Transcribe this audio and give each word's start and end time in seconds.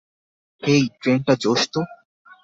হেই, 0.63 0.83
ট্রেনটা 1.01 1.33
জোশ 1.35 1.61
তো। 1.73 1.81